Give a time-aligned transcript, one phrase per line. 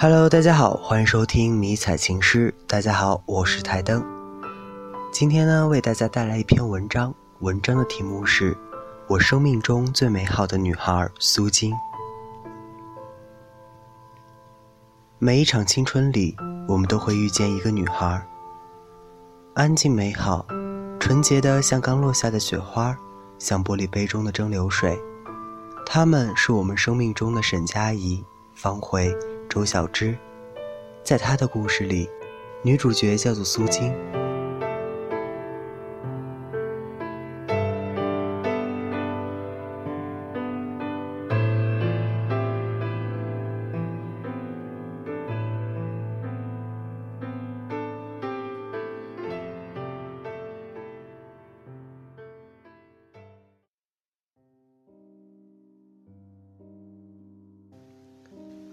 [0.00, 2.54] Hello，大家好，欢迎收听迷彩情诗。
[2.68, 4.00] 大家好，我是台灯。
[5.10, 8.54] 今天呢，为大家带来一篇文章，文章的题目是
[9.08, 11.72] 《我生命中最美好的女孩苏金》。
[15.18, 16.36] 每一场青春里，
[16.68, 18.24] 我们都会遇见一个女孩，
[19.54, 20.46] 安静美好，
[21.00, 22.96] 纯洁的像刚落下的雪花，
[23.40, 24.96] 像玻璃杯中的蒸馏水。
[25.84, 28.24] 她们是我们生命中的沈佳宜、
[28.54, 29.12] 方茴。
[29.48, 30.16] 周小栀，
[31.02, 32.08] 在她的故事里，
[32.62, 33.94] 女主角叫做苏青。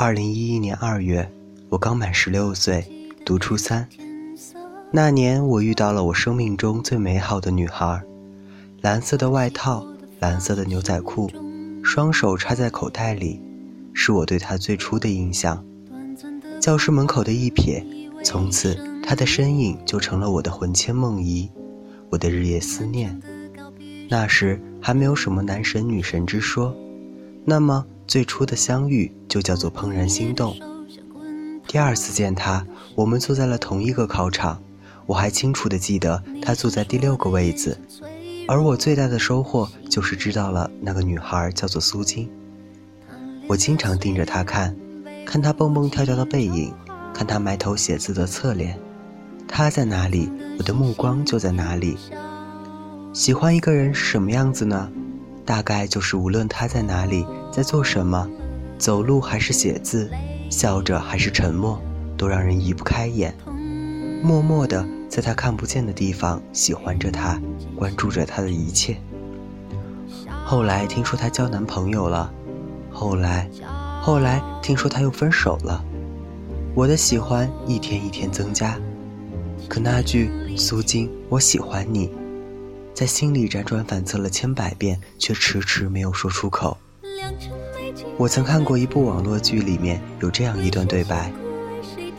[0.00, 1.28] 二零一一年二月，
[1.68, 2.86] 我刚满十六岁，
[3.26, 3.88] 读初三。
[4.92, 8.00] 那年，我遇到了我生命中最美好的女孩。
[8.80, 9.84] 蓝色的外套，
[10.20, 11.28] 蓝色的牛仔裤，
[11.82, 13.42] 双手插在口袋里，
[13.92, 15.64] 是我对她最初的印象。
[16.60, 17.82] 教室门口的一瞥，
[18.22, 21.50] 从此她的身影就成了我的魂牵梦萦，
[22.08, 23.20] 我的日夜思念。
[24.08, 26.72] 那时还没有什么男神女神之说，
[27.44, 27.84] 那么。
[28.08, 30.56] 最初的相遇就叫做怦然心动。
[31.66, 34.58] 第二次见他，我们坐在了同一个考场，
[35.04, 37.78] 我还清楚的记得他坐在第六个位子。
[38.48, 42.30] 而我最大的收获就是知道了那个女孩叫做苏金。
[43.46, 44.74] 我经常盯着她看，
[45.26, 46.72] 看她蹦蹦跳跳的背影，
[47.12, 48.78] 看她埋头写字的侧脸。
[49.46, 51.98] 她在哪里，我的目光就在哪里。
[53.12, 54.90] 喜欢一个人是什么样子呢？
[55.48, 58.28] 大概就是无论他在哪里，在做什么，
[58.76, 60.10] 走路还是写字，
[60.50, 61.80] 笑着还是沉默，
[62.18, 63.34] 都让人移不开眼。
[64.22, 67.40] 默默的在他看不见的地方喜欢着他，
[67.74, 68.98] 关注着他的一切。
[70.44, 72.30] 后来听说她交男朋友了，
[72.92, 73.48] 后来，
[74.02, 75.82] 后来听说她又分手了，
[76.74, 78.78] 我的喜欢一天一天增加。
[79.66, 82.12] 可那句苏金，我喜欢你。
[82.98, 86.76] 在心里辗转反侧了千百遍，却迟迟没有说出口。
[88.16, 91.32] 我曾看过一部网络剧，里面有这样一段对白：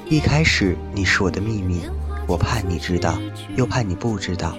[0.10, 1.82] 一开始你是我的秘密，
[2.26, 3.20] 我怕你知道，
[3.58, 4.58] 又怕你不知道，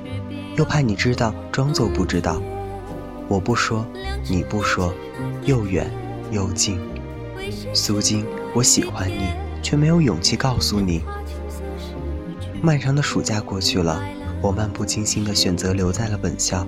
[0.59, 2.39] 又怕你知道装作不知道。
[3.27, 3.87] 我不说，
[4.29, 4.93] 你不说，
[5.47, 5.91] 又远
[6.31, 6.79] 又近。
[7.73, 9.33] 苏金，我喜欢你，
[9.63, 11.03] 却没有勇气告诉你。
[12.61, 14.05] 漫长的暑假过去了。
[14.43, 16.67] 我漫不经心地选择留在了本校。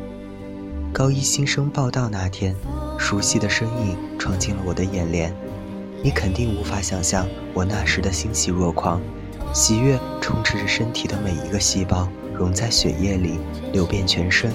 [0.93, 2.55] 高一新生报到那天，
[2.99, 5.35] 熟悉的身影闯进了我的眼帘。
[6.03, 9.01] 你肯定无法想象我那时的欣喜若狂，
[9.55, 13.39] 喜悦充斥着身体的每一个细胞，融在血液里，
[13.73, 14.53] 流遍全身。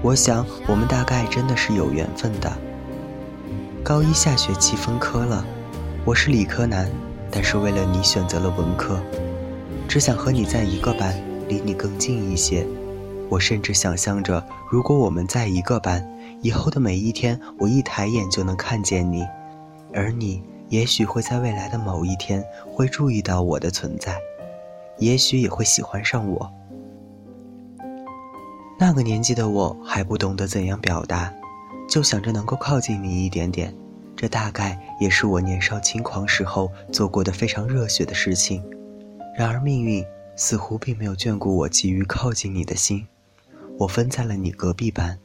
[0.00, 2.52] 我想，我们大概真的是有缘分的。
[3.82, 5.44] 高一下学期分科了，
[6.04, 6.88] 我是理科男，
[7.30, 9.00] 但是为了你选择了文科，
[9.88, 11.12] 只想和你在一个班。
[11.48, 12.66] 离你更近一些，
[13.28, 16.06] 我甚至想象着，如果我们在一个班，
[16.42, 19.26] 以后的每一天，我一抬眼就能看见你，
[19.92, 24.16] 而你也许会在未来的某一天会注意到我的存在，
[24.98, 26.50] 也许也会喜欢上我。
[28.78, 31.32] 那个年纪的我还不懂得怎样表达，
[31.88, 33.74] 就想着能够靠近你一点点，
[34.16, 38.62] 这大概也是我年少轻狂时候做过的非常热血的事情。
[39.36, 40.04] 然而命运。
[40.36, 43.06] 似乎并没有眷顾我急于靠近你的心，
[43.78, 45.18] 我分在了你隔壁班。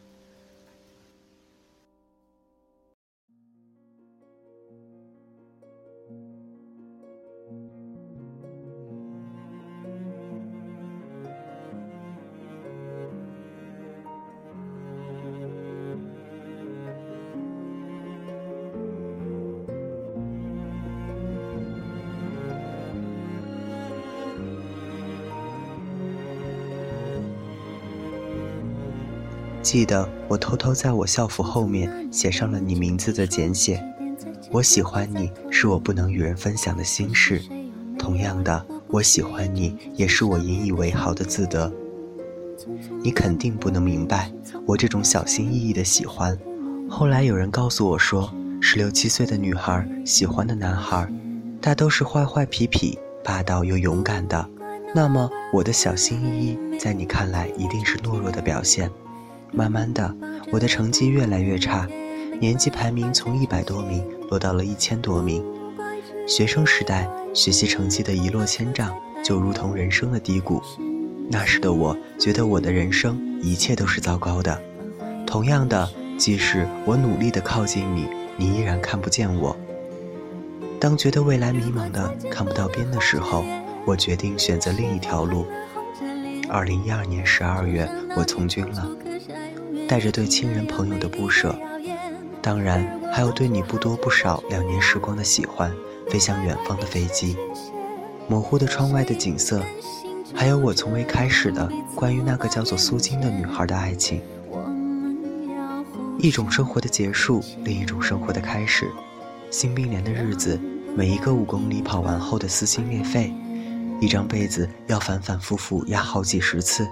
[29.69, 33.79] 记得我偷偷在我校服后面写上了你名字的简写。
[34.49, 37.39] 我喜欢你是我不能与人分享的心事，
[37.95, 41.71] 同样的，我喜欢你也是我引以为豪的自得。
[43.03, 44.31] 你肯定不能明白
[44.65, 46.35] 我这种小心翼翼的喜欢。
[46.89, 51.07] 后来有人告诉我说，十六七岁的女孩喜欢的男孩，
[51.61, 54.49] 大都是坏坏痞痞、霸道又勇敢的。
[54.95, 58.89] 那么我的小心翼翼，在你看来一定是懦弱的表现。
[59.51, 60.15] 慢慢的，
[60.51, 61.87] 我的成绩越来越差，
[62.39, 65.43] 年级排名从一百多名落到了一千多名。
[66.27, 70.61] 学生时代学习成绩的一落千丈，就如同人生的低谷。
[71.31, 74.61] 那时的我觉得我的人生一切都是糟糕的。
[75.25, 78.07] 同样的，即使我努力的靠近你，
[78.37, 79.55] 你依然看不见我。
[80.79, 83.43] 当觉得未来迷茫的看不到边的时候，
[83.85, 85.45] 我决定选择另一条路。
[86.47, 88.89] 二零一二年十二月，我从军了，
[89.89, 91.57] 带着对亲人朋友的不舍，
[92.43, 95.73] 当然还有对你不多不少两年时光的喜欢。
[96.07, 97.37] 飞向远方的飞机，
[98.27, 99.61] 模糊的窗外的景色，
[100.33, 104.19] 还有我从未开始的关于那个叫做苏金的女孩的爱情。
[106.17, 108.89] 一种生活的结束，另一种生活的开始。
[109.51, 110.59] 新兵连的日子，
[110.95, 113.31] 每一个五公里跑完后的撕心裂肺，
[114.01, 116.87] 一张被子要反反复复压好几十次。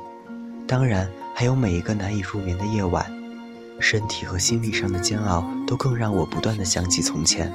[0.67, 3.05] 当然，还有每一个难以入眠的夜晚，
[3.79, 7.53] 身体和心理上的煎熬，都更让我不断的想起从前。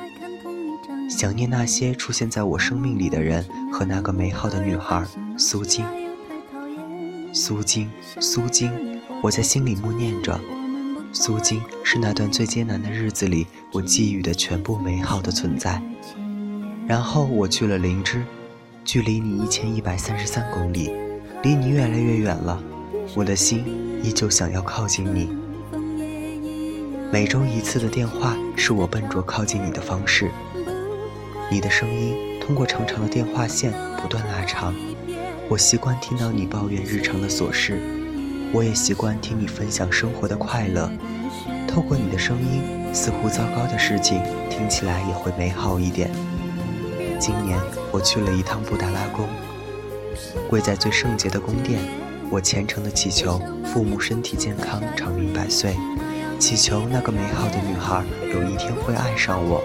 [1.10, 5.04] 想念那些出现在我生命里的人和那个美好的女孩
[5.36, 5.84] 苏晶。
[7.32, 7.90] 苏晶，
[8.20, 8.70] 苏晶，
[9.20, 10.38] 我在心里默念着。
[11.12, 15.82] 苏晶是那段最艰难的日子里我寄予的全部美好的存在。
[16.86, 18.22] 然后我去了灵芝，
[18.84, 20.92] 距离你一千一百三十三公里，
[21.42, 22.62] 离你越来越远了。
[23.14, 23.64] 我的心
[24.02, 25.28] 依旧想要靠近你。
[27.10, 30.30] 每周一次的电话是我笨拙靠近你的方式。
[31.50, 34.74] 你的声音通过长长的电话线不断拉长，
[35.48, 37.78] 我习惯听到你抱怨日常的琐事，
[38.52, 40.90] 我也习惯听你分享生活的快乐。
[41.68, 46.10] 透过你的声音，似乎糟糕的事情听起来也会美好一点。
[47.18, 47.58] 今年
[47.90, 49.28] 我去了一趟布达拉宫，
[50.48, 51.80] 跪在最圣洁的宫殿，
[52.32, 55.76] 我虔诚的祈求父母身体健康、长命百岁，
[56.38, 58.02] 祈求那个美好的女孩
[58.32, 59.62] 有一天会爱上我。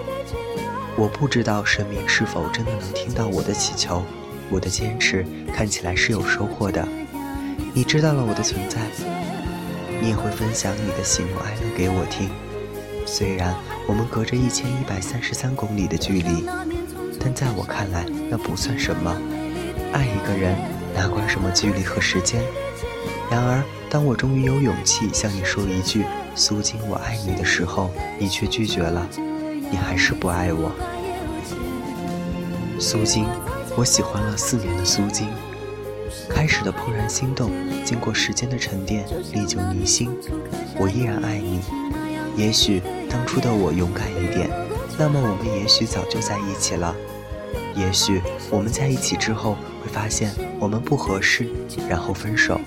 [0.94, 4.02] 我不知道神明是否真的能听到我的祈求，
[4.50, 6.86] 我的坚持看起来是有收获的。
[7.72, 8.82] 你知道了我的存在，
[10.02, 12.28] 你也会分享你的喜怒哀乐给我听。
[13.06, 13.54] 虽然
[13.86, 16.44] 我们隔着一千一百三十三公里的距离，
[17.18, 19.10] 但在我看来那不算什么。
[19.90, 20.54] 爱一个人
[20.94, 22.42] 哪管什么距离和时间？
[23.30, 26.04] 然而，当我终于有勇气向你说一句
[26.34, 29.06] “苏金，我爱你”的时候，你却拒绝了。
[29.70, 30.72] 你还是不爱我，
[32.80, 33.26] 苏金，
[33.76, 35.28] 我喜欢了四年的苏金。
[36.28, 37.50] 开始的怦然心动，
[37.84, 40.10] 经过时间的沉淀，历久弥新。
[40.78, 41.60] 我依然爱你。
[42.34, 44.48] 也许当初的我勇敢一点，
[44.96, 46.94] 那么我们也许早就在一起了。
[47.78, 48.20] 也许
[48.50, 51.48] 我们在一起之后会发现我们不合适，
[51.88, 52.60] 然后分手，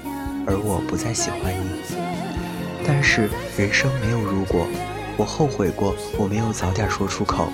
[0.47, 1.69] 而我不再喜欢你。
[2.87, 4.65] 但是人生没有如果。
[5.17, 7.51] 我后悔过，我没有早点说出口。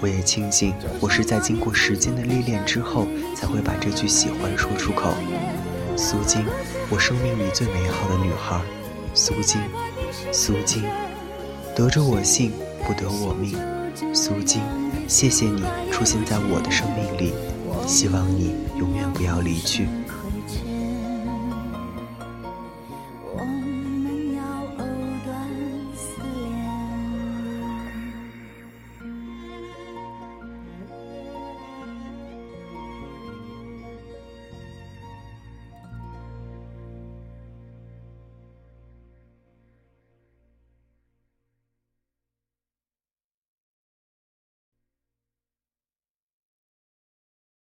[0.00, 3.06] 我也庆幸，我是在经过时间的历练之后，
[3.36, 5.12] 才会把这句喜欢说出口。
[5.96, 6.44] 苏金，
[6.90, 8.60] 我生命里最美好的女孩。
[9.12, 9.60] 苏金，
[10.32, 10.82] 苏金，
[11.76, 12.52] 得着我幸，
[12.84, 13.73] 不得我命。
[14.12, 14.60] 苏金，
[15.06, 15.62] 谢谢你
[15.92, 17.32] 出现在我的生命里，
[17.86, 19.86] 希望你永远不要离去。